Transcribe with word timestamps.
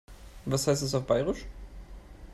Was 0.47 0.65
heißt 0.65 0.81
das 0.81 0.95
auf 0.95 1.05
Bairisch? 1.05 1.45